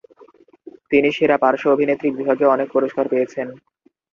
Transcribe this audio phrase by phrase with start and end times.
[0.91, 3.47] তিনি "সেরা পার্শ্ব অভিনেত্রী" বিভাগে অনেক পুরস্কার পেয়েছেন।